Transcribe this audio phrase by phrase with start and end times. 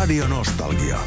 [0.00, 0.98] Radio Nostalgia.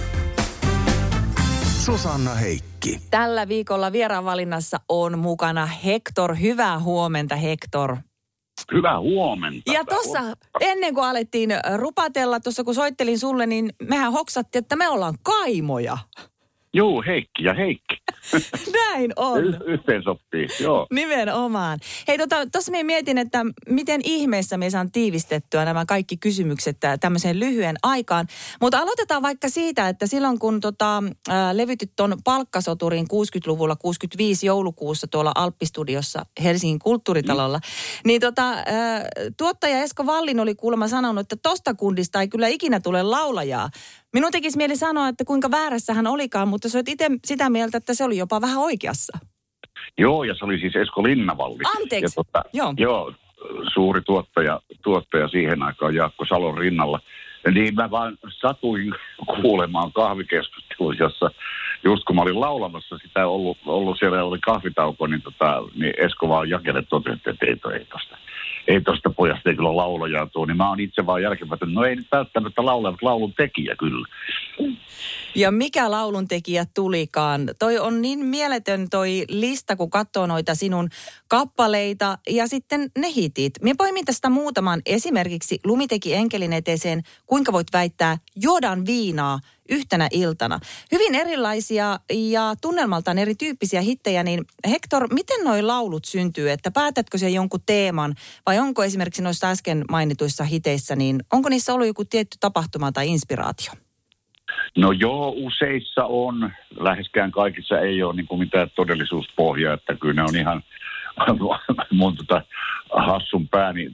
[1.85, 3.01] Susanna Heikki.
[3.11, 6.35] Tällä viikolla vieraanvalinnassa on mukana Hector.
[6.35, 7.97] Hyvää huomenta, Hector.
[8.73, 9.73] Hyvää huomenta.
[9.73, 10.19] Ja tuossa
[10.59, 15.97] ennen kuin alettiin rupatella, tuossa kun soittelin sulle, niin mehän hoksattiin, että me ollaan kaimoja.
[16.75, 17.95] Joo, Heikki ja Heikki.
[18.89, 19.43] Näin on.
[19.43, 20.87] Y- yhteen sopii, joo.
[20.91, 21.79] Nimenomaan.
[22.07, 27.39] Hei, tuossa tota, minä mietin, että miten ihmeessä me saan tiivistettyä nämä kaikki kysymykset tämmöiseen
[27.39, 28.27] lyhyen aikaan.
[28.61, 35.07] Mutta aloitetaan vaikka siitä, että silloin kun tota, ä, levytit ton palkkasoturin 60-luvulla 65 joulukuussa
[35.07, 38.07] tuolla Alppistudiossa Helsingin kulttuuritalolla, mm.
[38.07, 38.63] niin tota, ä,
[39.37, 43.69] tuottaja Esko Vallin oli kuulemma sanonut, että tosta kundista ei kyllä ikinä tule laulajaa.
[44.13, 47.77] Minun tekisi mieli sanoa, että kuinka väärässä hän olikaan, mutta sä olet itse sitä mieltä,
[47.77, 49.17] että se oli jopa vähän oikeassa.
[49.97, 51.63] Joo, ja se oli siis Esko Linnavalli.
[51.81, 52.73] Anteeksi, ja tota, joo.
[52.77, 53.13] Joo,
[53.73, 56.99] suuri tuottaja, tuottaja siihen aikaan Jaakko Salon rinnalla.
[57.45, 58.93] Ja niin mä vaan satuin
[59.25, 61.31] kuulemaan kahvikeskustelua, jossa
[61.83, 66.29] just kun mä olin laulamassa sitä ollut, ollut siellä oli kahvitauko, niin, tota, niin Esko
[66.29, 68.17] vaan jakelle totesi, että ei, ei tosta
[68.67, 71.95] ei tuosta pojasta ei kyllä laulajaa tuo, niin mä oon itse vaan jälkikäteen, no ei
[71.95, 74.07] nyt välttämättä laulaja, mutta laulun tekijä kyllä.
[75.35, 77.49] Ja mikä laulun tekijä tulikaan?
[77.59, 80.89] Toi on niin mieletön toi lista, kun katsoo noita sinun
[81.27, 83.53] kappaleita ja sitten ne hitit.
[83.61, 90.59] Minä poimin tästä muutaman esimerkiksi Lumiteki enkelin eteeseen, kuinka voit väittää, juodaan viinaa yhtenä iltana.
[90.91, 96.51] Hyvin erilaisia ja tunnelmaltaan erityyppisiä hittejä, niin Hector, miten nuo laulut syntyy?
[96.51, 98.13] Että päätätkö se jonkun teeman
[98.45, 103.07] vai onko esimerkiksi noissa äsken mainituissa hiteissä, niin onko niissä ollut joku tietty tapahtuma tai
[103.07, 103.73] inspiraatio?
[104.77, 106.51] No joo, useissa on.
[106.79, 110.63] Läheskään kaikissa ei ole niin kuin mitään todellisuuspohjaa, että kyllä ne on ihan
[111.91, 112.41] mun tota,
[112.89, 113.91] hassun pääni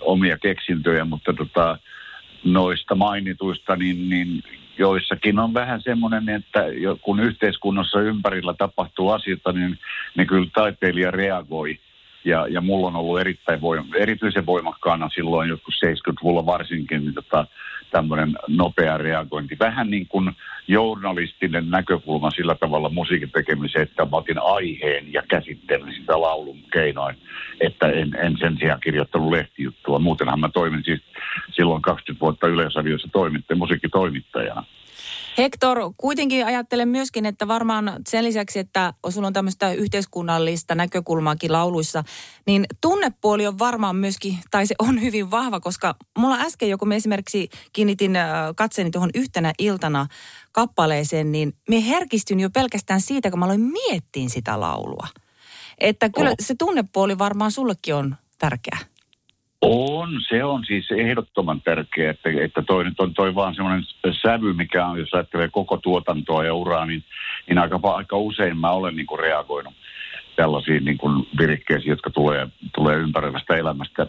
[0.00, 1.78] omia keksintöjä, mutta tota,
[2.44, 4.42] noista mainituista, niin, niin
[4.78, 6.64] joissakin on vähän semmoinen, että
[7.00, 9.78] kun yhteiskunnassa ympärillä tapahtuu asioita, niin,
[10.16, 11.78] niin kyllä taiteilija reagoi.
[12.24, 17.46] Ja, ja mulla on ollut erittäin voim- erityisen voimakkaana silloin joskus 70-luvulla varsinkin niin tota,
[17.90, 19.56] tämmöinen nopea reagointi.
[19.58, 20.32] Vähän niin kuin
[20.68, 27.16] journalistinen näkökulma sillä tavalla musiikin tekemiseen, että mä otin aiheen ja käsittelin sitä laulun keinoin,
[27.60, 29.98] että en, en sen sijaan kirjoittanut lehtijuttua.
[29.98, 31.00] Muutenhan mä toimin siis
[31.50, 34.64] silloin 20 vuotta Yleisradiossa toimittajana, musiikkitoimittajana.
[35.38, 42.04] Hector, kuitenkin ajattelen myöskin, että varmaan sen lisäksi, että sulla on tämmöistä yhteiskunnallista näkökulmaakin lauluissa,
[42.46, 46.96] niin tunnepuoli on varmaan myöskin, tai se on hyvin vahva, koska mulla äsken joku me
[46.96, 48.18] esimerkiksi kiinnitin
[48.56, 50.06] katseeni tuohon yhtenä iltana
[50.52, 55.08] kappaleeseen, niin me herkistyn jo pelkästään siitä, kun mä aloin miettiin sitä laulua.
[55.78, 56.36] Että kyllä oh.
[56.40, 58.78] se tunnepuoli varmaan sullekin on tärkeä.
[59.62, 63.84] On, se on siis ehdottoman tärkeää, että, että toi nyt on toi vaan semmoinen
[64.22, 67.04] sävy, mikä on, jos ajattelee koko tuotantoa ja uraa, niin,
[67.48, 69.74] niin aika, aika usein mä olen niin kuin reagoinut
[70.36, 74.06] tällaisiin niin kuin virikkeisiin, jotka tulee, tulee ympäröivästä elämästä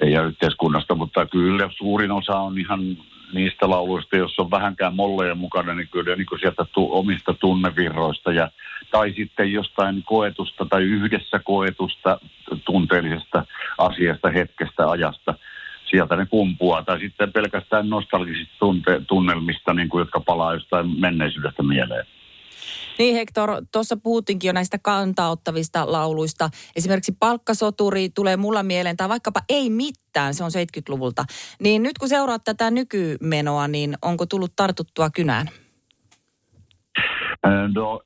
[0.00, 2.80] ja yhteiskunnasta, mutta kyllä suurin osa on ihan
[3.34, 8.32] niistä lauluista, jos on vähänkään molleja mukana, niin kyllä niin kuin sieltä tu, omista tunnevirroista
[8.32, 8.50] ja,
[8.92, 12.20] tai sitten jostain koetusta tai yhdessä koetusta
[12.64, 13.46] tunteellisesta
[13.78, 15.34] asiasta, hetkestä, ajasta.
[15.90, 16.82] Sieltä ne kumpuaa.
[16.84, 22.06] Tai sitten pelkästään nostalgisista tunte, tunnelmista, niin kuin, jotka palaa jostain menneisyydestä mieleen.
[22.98, 26.50] Niin Hector, tuossa puhuttiinkin jo näistä kantauttavista lauluista.
[26.76, 31.24] Esimerkiksi Palkkasoturi tulee mulla mieleen, tai vaikkapa Ei mitään, se on 70-luvulta.
[31.60, 35.61] Niin nyt kun seuraat tätä nykymenoa, niin onko tullut tartuttua kynään?
[37.74, 38.00] No,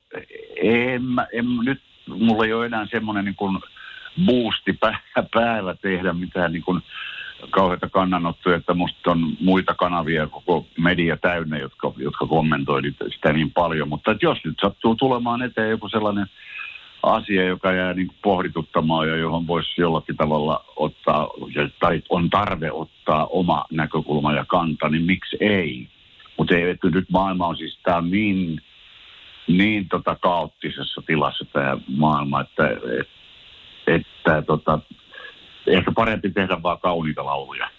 [0.61, 1.01] en,
[1.33, 3.59] en, nyt mulla ei ole enää semmoinen niin kuin
[4.25, 4.77] boosti
[5.33, 6.81] päällä tehdä mitään niin kuin
[7.49, 13.51] kauheita kannanottoja, että musta on muita kanavia koko media täynnä, jotka, jotka kommentoivat sitä niin
[13.51, 13.89] paljon.
[13.89, 16.27] Mutta että jos nyt sattuu tulemaan eteen joku sellainen
[17.03, 21.27] asia, joka jää niin kuin pohdituttamaan ja johon voisi jollakin tavalla ottaa,
[21.79, 25.87] tai on tarve ottaa oma näkökulma ja kanta, niin miksi ei?
[26.37, 28.61] Mutta ei, että nyt maailma on siis tämä niin,
[29.47, 33.13] niin tota kaoottisessa tilassa tämä maailma, että, että,
[33.87, 34.79] että tota,
[35.67, 37.69] ehkä parempi tehdä vaan kauniita lauluja.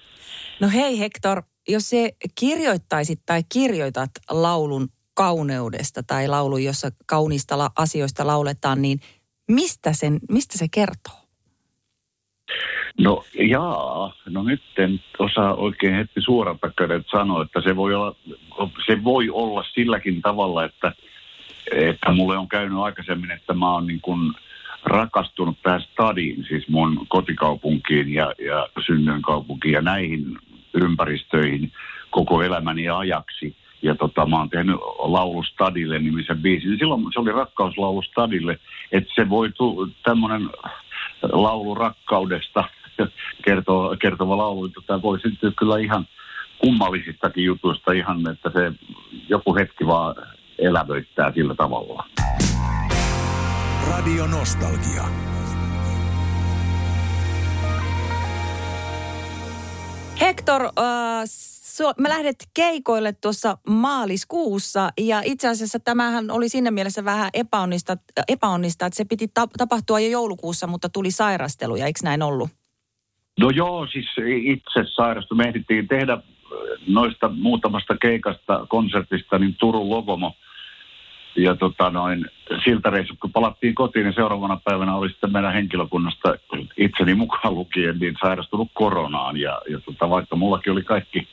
[0.61, 2.11] No hei Hector, jos se
[2.41, 9.00] kirjoittaisit tai kirjoitat laulun kauneudesta tai laulu, jossa kaunista asioista lauletaan, niin
[9.49, 11.29] mistä, sen, mistä se kertoo?
[13.00, 18.17] No jaa, no nyt en osaa oikein heti suoralta kädet sanoa, että se voi olla,
[18.87, 20.93] se voi olla silläkin tavalla, että,
[21.73, 24.32] että mulle on käynyt aikaisemmin, että mä oon niin kuin–
[24.85, 30.38] rakastunut tähän stadiin, siis mun kotikaupunkiin ja, ja synnyinkaupunkiin ja näihin
[30.75, 31.73] ympäristöihin
[32.11, 33.56] koko elämäni ajaksi.
[33.82, 36.79] ja tota, mä oon tehnyt laulu Stadille nimisen biisin.
[36.79, 38.59] Silloin se oli rakkauslaulu Stadille,
[38.93, 39.50] että se voi
[40.05, 40.50] tämmöinen
[41.23, 42.64] laulu rakkaudesta
[43.47, 46.06] kertova, kertova laulu, tota, voi syntyä kyllä ihan
[46.59, 48.73] kummallisistakin jutuista ihan, että se
[49.29, 50.14] joku hetki vaan
[50.58, 52.05] elävöittää sillä tavalla.
[53.90, 55.05] Radio Nostalgia.
[60.20, 67.04] Hector, äh, so, mä lähdet keikoille tuossa maaliskuussa ja itse asiassa tämähän oli siinä mielessä
[67.04, 67.96] vähän epäonnista,
[68.28, 72.50] epäonnista että se piti ta- tapahtua jo joulukuussa, mutta tuli sairasteluja, eikö näin ollut?
[73.40, 74.06] No joo, siis
[74.44, 75.34] itse sairastu.
[75.34, 76.19] Me ehdittiin tehdä
[76.87, 80.34] noista muutamasta keikasta, konsertista, niin Turun Logomo–
[81.38, 82.26] ja tota noin,
[82.64, 86.35] siltä reissut, kun palattiin kotiin, niin seuraavana päivänä oli sitten meidän henkilökunnasta
[86.76, 89.37] itseni mukaan lukien, niin sairastunut koronaan.
[89.37, 91.29] Ja, ja tota, vaikka mullakin oli kaikki,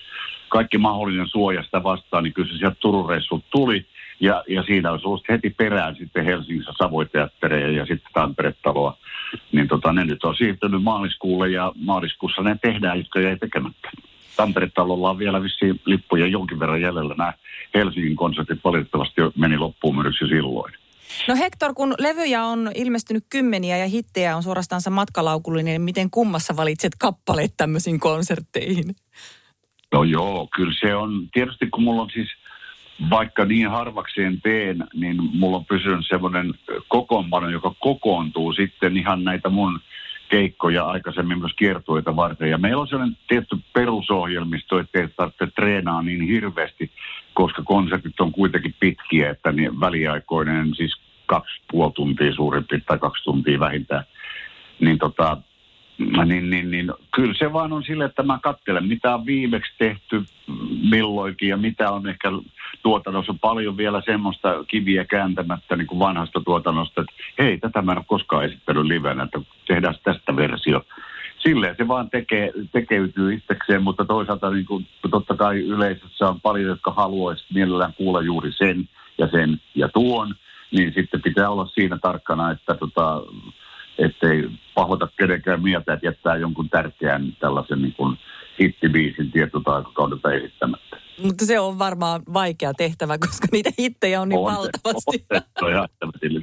[0.49, 3.85] kaikki mahdollinen suoja sitä vastaan, niin kyllä se sieltä Turun reissut tuli.
[4.19, 8.97] Ja, ja siinä olisi ollut heti perään sitten Helsingissä Savoiteattereja ja sitten Tampere-taloa.
[9.51, 13.89] Niin tota, ne nyt on siirtynyt maaliskuulle ja maaliskuussa ne tehdään, jotka jäi tekemättä.
[14.37, 17.15] Tampere-talolla on vielä vissiin lippuja jonkin verran jäljellä.
[17.17, 17.33] Nämä
[17.75, 20.73] Helsingin konsertit valitettavasti meni loppuun myös jo silloin.
[21.27, 26.55] No Hector, kun levyjä on ilmestynyt kymmeniä ja hittejä on suorastaansa matkalaukullinen, niin miten kummassa
[26.57, 28.95] valitset kappaleet tämmöisiin konsertteihin?
[29.91, 32.29] No joo, kyllä se on, tietysti kun mulla on siis,
[33.09, 36.53] vaikka niin harvakseen teen, niin mulla on pysynyt semmoinen
[36.87, 39.79] kokoonpano, joka kokoontuu sitten ihan näitä mun
[40.29, 42.49] keikkoja aikaisemmin myös kiertueita varten.
[42.49, 46.91] Ja meillä on sellainen tietty perusohjelmisto, että ei tarvitse treenaa niin hirveästi,
[47.33, 50.95] koska konsertit on kuitenkin pitkiä, että niin väliaikoinen, siis
[51.25, 54.03] kaksi puoli tuntia suurin piirtein tai kaksi tuntia vähintään.
[54.79, 55.37] Niin tota,
[56.25, 60.23] niin, niin, niin, kyllä se vaan on sille, että mä katselen, mitä on viimeksi tehty
[60.89, 62.29] milloinkin ja mitä on ehkä
[62.85, 67.97] tuotannossa paljon vielä semmoista kiviä kääntämättä niin kuin vanhasta tuotannosta, että hei, tätä mä en
[67.97, 70.81] ole koskaan esittänyt livenä, että tehdään tästä versio.
[71.39, 76.67] Silleen se vaan tekee, tekeytyy itsekseen, mutta toisaalta niin kuin, totta kai yleisössä on paljon,
[76.67, 80.35] jotka haluaisivat mielellään kuulla juuri sen ja sen ja tuon,
[80.71, 83.21] niin sitten pitää olla siinä tarkkana, että tota,
[83.97, 88.17] ettei pahoita kenenkään mieltä, että jättää jonkun tärkeän tällaisen niin kuin
[88.59, 90.84] hittibiisin tietotaikokaudelta esittämättä.
[91.23, 95.25] Mutta se on varmaan vaikea tehtävä, koska niitä hittejä on niin on valtavasti.
[95.29, 95.41] Se,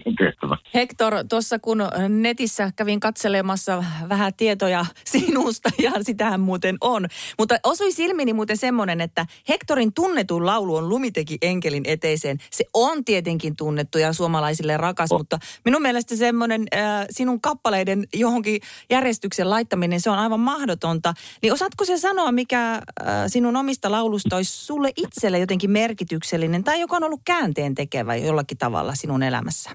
[0.07, 0.57] on tehtävä.
[0.75, 7.07] Hector, tuossa kun netissä kävin katselemassa vähän tietoja sinusta, ja sitähän muuten on.
[7.39, 12.39] Mutta osui silmini muuten semmoinen, että Hectorin tunnetuin laulu on Lumiteki enkelin eteiseen.
[12.51, 15.19] Se on tietenkin tunnettu ja suomalaisille rakas, oh.
[15.19, 18.61] mutta minun mielestä semmoinen äh, sinun kappaleiden johonkin
[18.91, 21.15] järjestyksen laittaminen, se on aivan mahdotonta.
[21.43, 22.83] Niin osaatko se sanoa, mikä äh,
[23.27, 28.59] sinun omista laulusta olisi sulle itselle jotenkin merkityksellinen tai joka on ollut käänteen tekevä jollakin
[28.59, 29.71] tavalla sinun elämässä?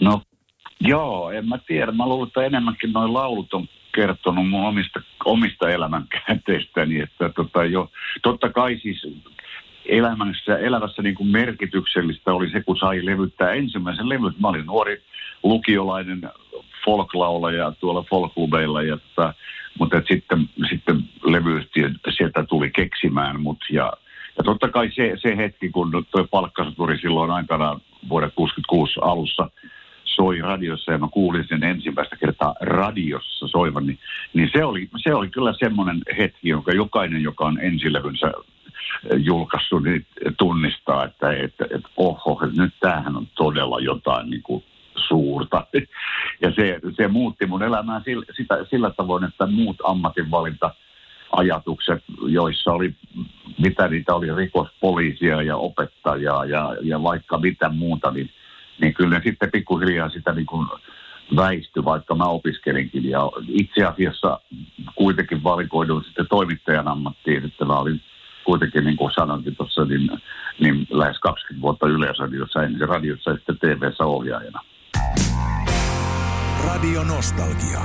[0.00, 0.22] No
[0.80, 1.92] joo, en mä tiedä.
[1.92, 7.00] Mä luulen, että enemmänkin noin laulut on kertonut mun omista, omista elämänkäänteistäni.
[7.00, 7.90] Että tota jo,
[8.22, 9.06] totta kai siis
[9.86, 14.34] elämässä, elämässä niin kuin merkityksellistä oli se, kun sai levyttää ensimmäisen levyn.
[14.38, 15.02] Mä olin nuori
[15.42, 16.30] lukiolainen
[16.84, 19.34] folklaulaja tuolla folklubeilla ja tota,
[19.78, 23.92] mutta sitten, sitten levyyhtiö sieltä tuli keksimään mut ja,
[24.38, 29.50] ja totta kai se, se hetki, kun tuo palkkasaturi silloin aikana vuoden 66 alussa
[30.04, 33.98] soi radiossa ja mä kuulin sen ensimmäistä kertaa radiossa soivan, niin,
[34.34, 38.32] niin se, oli, se oli kyllä semmoinen hetki, jonka jokainen, joka on ensilevynsä
[39.16, 40.06] julkaissut, niin
[40.38, 44.64] tunnistaa, että, että, että oho, että nyt tämähän on todella jotain niin kuin
[45.08, 45.66] suurta.
[46.42, 50.74] Ja se, se muutti mun elämää sillä, sitä, sillä tavoin, että muut ammatinvalinta
[51.32, 52.94] ajatukset, joissa oli,
[53.58, 58.30] mitä niitä oli, rikospoliisia ja opettajaa ja, ja vaikka mitä muuta, niin,
[58.80, 60.68] niin kyllä ne sitten pikkuhiljaa sitä niin kuin
[61.36, 63.10] väisty, vaikka mä opiskelinkin.
[63.10, 64.40] Ja itse asiassa
[64.94, 68.00] kuitenkin valikoiduin sitten toimittajan ammattiin, että mä olin
[68.44, 70.10] kuitenkin, niin kuin sanoinkin tuossa, niin,
[70.60, 74.60] niin lähes 20 vuotta yleisradiossa, ensin radiossa ja sitten TV-ssä ohjaajana.
[76.66, 77.80] Radio Nostalgia.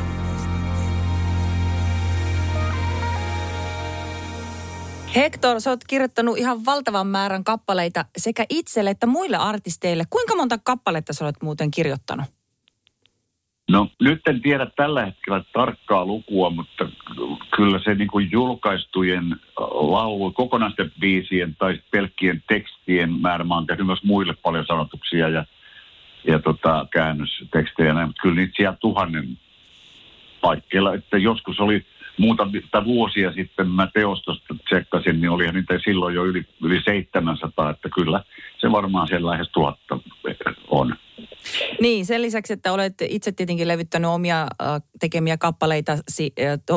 [5.16, 10.04] Hector, sä oot kirjoittanut ihan valtavan määrän kappaleita sekä itselle että muille artisteille.
[10.10, 12.26] Kuinka monta kappaletta sä olet muuten kirjoittanut?
[13.72, 16.90] No nyt en tiedä tällä hetkellä tarkkaa lukua, mutta
[17.56, 19.36] kyllä se niin kuin julkaistujen
[19.72, 25.46] laulu, kokonaisten biisien tai pelkkien tekstien määrä, mä oon tehnyt myös muille paljon sanotuksia ja
[26.28, 29.38] ja tota, käännöstekstejä, mutta kyllä niitä siellä tuhannen
[30.42, 31.86] paikkeilla, että joskus oli
[32.18, 37.90] muutamia vuosia sitten mä teostosta tsekkasin, niin olihan niitä silloin jo yli, yli 700, että
[37.90, 38.24] kyllä
[38.58, 40.00] se varmaan siellä lähes tuhatta
[40.68, 40.96] on.
[41.82, 46.00] Niin, sen lisäksi, että olet itse tietenkin levyttänyt omia äh, tekemiä kappaleita, äh,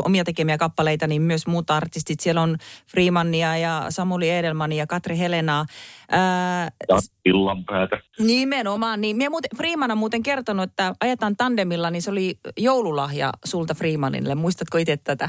[0.05, 2.21] omia tekemiä kappaleita, niin myös muut artistit.
[2.21, 2.57] Siellä on
[2.87, 5.67] Freemania ja Samuli Edelmania ja Katri Helenaa.
[6.13, 8.01] Äh, ja illanpäätä.
[8.19, 9.01] Nimenomaan.
[9.01, 9.17] Niin.
[9.17, 14.35] Minä muuten, Freeman on muuten kertonut, että ajetaan tandemilla, niin se oli joululahja sulta Freemanille.
[14.35, 15.29] Muistatko itse tätä?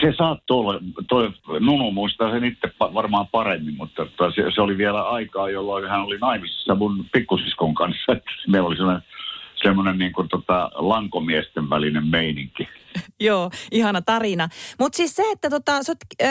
[0.00, 5.02] Se saattoi olla, toi Nunu muistaa sen itse varmaan paremmin, mutta se, se oli vielä
[5.02, 8.16] aikaa, jolloin hän oli naimisissa mun pikkusiskon kanssa.
[8.48, 9.02] Meillä oli sellainen,
[9.62, 12.68] semmoinen niin kuin tota, lankomiesten välinen meininki.
[13.20, 14.48] Joo, ihana tarina.
[14.78, 16.28] Mutta siis se, että tota, sä oot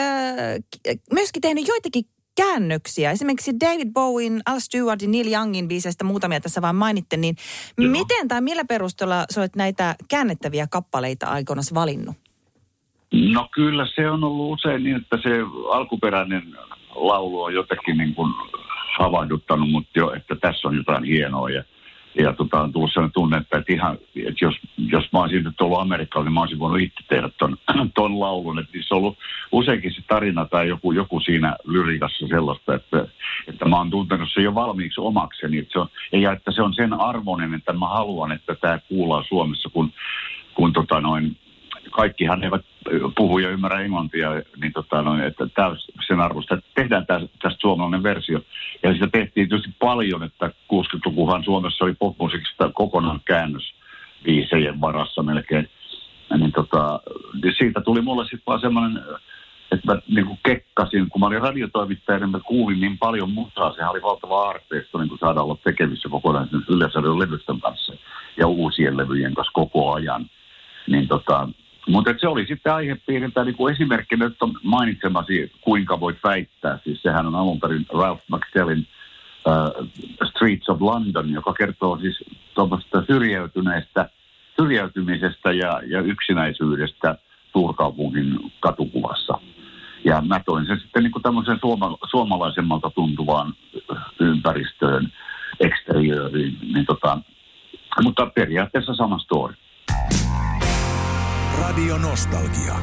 [1.12, 2.04] myöskin tehnyt joitakin
[2.36, 3.10] käännöksiä.
[3.10, 7.36] Esimerkiksi David Bowen, Al Stewart ja Neil Youngin biiseistä muutamia tässä vaan mainitte, niin
[7.78, 7.90] Joo.
[7.90, 12.27] miten tai millä perusteella sä olet näitä käännettäviä kappaleita aikoinaan valinnut?
[13.12, 15.30] No kyllä se on ollut usein niin, että se
[15.72, 16.42] alkuperäinen
[16.94, 18.34] laulu on jotenkin niin kuin
[18.98, 21.64] havahduttanut, mutta jo, että tässä on jotain hienoa ja,
[22.14, 25.60] ja tota, on tullut sellainen tunne, että, että, ihan, että jos, jos mä olisin nyt
[25.60, 27.56] ollut Amerikalla, niin mä olisin voinut itse tehdä ton,
[27.94, 28.58] ton laulun.
[28.58, 29.18] Että se on ollut
[29.52, 33.08] useinkin se tarina tai joku, joku siinä lyrikassa sellaista, että,
[33.46, 35.58] että mä oon tuntenut se jo valmiiksi omakseni.
[35.58, 39.24] Että se on, ja että se on sen arvoinen, että mä haluan, että tämä kuullaan
[39.28, 39.92] Suomessa, kun,
[40.54, 41.36] kun tota noin,
[41.90, 42.64] kaikkihan eivät
[43.16, 44.30] puhu ja ymmärrä englantia,
[44.60, 48.40] niin tota, no, että täys, sen arvosta, että tehdään tästä, suomalainen versio.
[48.82, 53.74] Ja sitä tehtiin tietysti paljon, että 60-lukuhan Suomessa oli popmusiikista kokonaan käännös
[54.24, 55.68] viisejen varassa melkein.
[56.38, 57.00] Niin tota,
[57.42, 59.02] niin siitä tuli mulle sitten vaan semmoinen,
[59.72, 63.72] että mä niin kekkasin, kun mä olin radiotoimittaja, niin mä kuulin niin paljon musaa.
[63.72, 67.92] Sehän oli valtava arteisto niin saada olla tekemissä kokonaan Yleisradion levystön kanssa
[68.36, 70.30] ja uusien levyjen kanssa koko ajan.
[70.86, 71.48] Niin tota,
[71.88, 76.78] mutta se oli sitten aihepiiriltä niin kuin esimerkkinä nyt on mainitsemasi, kuinka voit väittää.
[76.84, 78.86] Siis sehän on alun perin Ralph McTellin
[79.46, 79.86] uh,
[80.30, 84.10] Streets of London, joka kertoo siis tuommoista syrjäytyneestä,
[84.60, 87.18] syrjäytymisestä ja, ja yksinäisyydestä
[87.52, 89.38] suurkaupungin katukuvassa.
[90.04, 93.54] Ja mä toin sen sitten niin kuin tämmöiseen suoma, suomalaisemmalta tuntuvaan
[94.20, 95.12] ympäristöön,
[95.60, 96.58] eksteriööriin.
[96.74, 97.18] Niin tota,
[98.02, 99.54] mutta periaatteessa sama story.
[101.60, 102.74] Radio Nostalgia.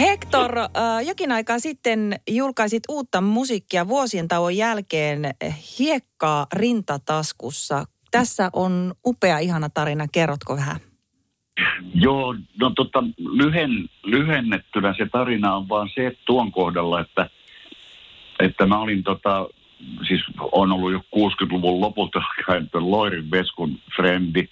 [0.00, 0.68] Hector, äh,
[1.06, 5.22] jokin aikaa sitten julkaisit uutta musiikkia vuosien tauon jälkeen
[5.78, 7.84] Hiekkaa rintataskussa.
[8.10, 10.06] Tässä on upea, ihana tarina.
[10.12, 10.76] Kerrotko vähän?
[11.94, 13.70] Joo, no tota, lyhen,
[14.04, 17.30] lyhennettynä se tarina on vaan se että tuon kohdalla, että,
[18.40, 19.48] että mä olin tota,
[20.08, 24.48] siis on ollut jo 60-luvun lopulta alkaen Loirin Veskun frendi.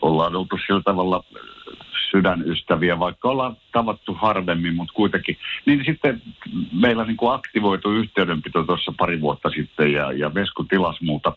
[0.00, 1.24] Ollaan oltu sillä tavalla
[2.10, 5.36] sydänystäviä, vaikka ollaan tavattu harvemmin, mutta kuitenkin.
[5.66, 6.22] Niin sitten
[6.72, 11.36] meillä niin kuin aktivoitu yhteydenpito tuossa pari vuotta sitten ja, ja Vesku tilas multa,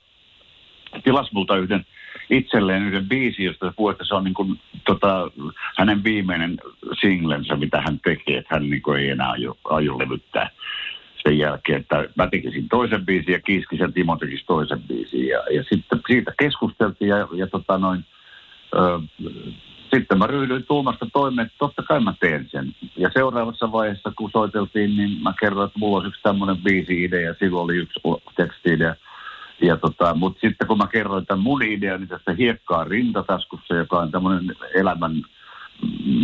[1.03, 1.85] tilas multa yhden
[2.29, 5.31] itselleen yhden biisi, josta puhuu, että se on niin kuin, tota,
[5.77, 6.57] hänen viimeinen
[7.01, 10.49] singlensä, mitä hän tekee, että hän niin kuin ei enää aio, aio levyttää
[11.27, 15.27] sen jälkeen, että mä tekisin toisen biisin ja Kiiskisen Timo tekisi toisen biisin.
[15.27, 18.05] Ja, ja sitten siitä keskusteltiin ja, ja tota noin,
[18.75, 18.99] ö,
[19.93, 22.75] sitten mä ryhdyin tuumasta toimeen, että totta kai mä teen sen.
[22.97, 27.63] Ja seuraavassa vaiheessa, kun soiteltiin, niin mä kerroin, että mulla olisi yksi tämmöinen biisi-idea, silloin
[27.63, 27.99] oli yksi
[28.35, 28.95] teksti-idea.
[29.61, 33.99] Ja tota, mutta sitten kun mä kerroin tämän mun ideani niin tästä hiekkaa rintataskussa, joka
[33.99, 35.21] on tämmöinen elämän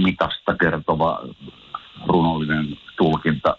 [0.03, 1.21] mitasta kertova
[2.07, 3.57] runollinen tulkinta,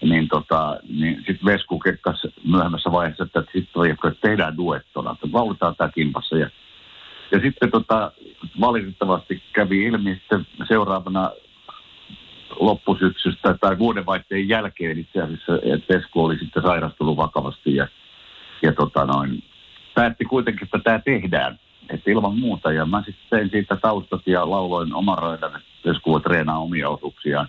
[0.00, 5.76] niin, tota, niin sitten Vesku kekkas myöhemmässä vaiheessa, että sitten että tehdään duettona, että lauletaan
[5.76, 6.36] tämä kimpassa.
[6.36, 6.50] Ja,
[7.30, 8.12] ja sitten tota,
[8.60, 11.30] valitettavasti kävi ilmi sitten seuraavana
[12.60, 17.88] loppusyksystä tai vuodenvaihteen jälkeen itse asiassa, että Vesku oli sitten sairastunut vakavasti ja,
[18.62, 19.42] ja tota noin,
[19.94, 21.58] päätti kuitenkin, että tämä tehdään.
[21.90, 22.72] Että ilman muuta.
[22.72, 27.48] Ja mä sitten tein siitä taustat ja lauloin oman raidan, että Vesku treenaa omia osuuksiaan.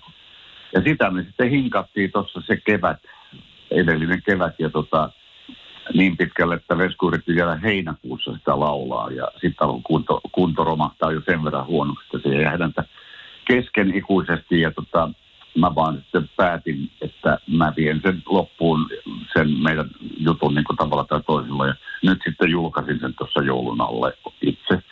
[0.73, 2.99] Ja sitä me sitten hinkattiin tuossa se kevät,
[3.71, 5.09] edellinen kevät, ja tota,
[5.93, 11.21] niin pitkälle, että Vesku yritti vielä heinäkuussa sitä laulaa, ja sitten kunto, kunto romahtaa jo
[11.25, 12.83] sen verran huonoksi, että se häntä
[13.45, 15.09] kesken ikuisesti, ja tota,
[15.57, 18.89] mä vaan sitten päätin, että mä vien sen loppuun
[19.33, 24.17] sen meidän jutun niin tavalla tai toisella, ja nyt sitten julkaisin sen tuossa joulun alle
[24.41, 24.83] itse,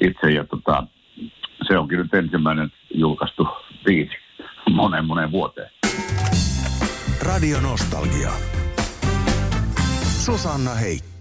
[0.00, 0.86] itse ja tota,
[1.68, 3.48] se onkin nyt ensimmäinen julkaistu
[3.84, 4.23] biisi
[4.70, 5.70] monen monen vuoteen.
[7.20, 8.30] Radio Nostalgia.
[10.24, 11.13] Susanna Heikki.